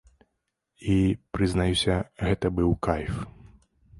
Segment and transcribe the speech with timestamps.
[0.93, 0.95] І,
[1.35, 1.95] прызнаюся,
[2.25, 3.13] гэта быў кайф!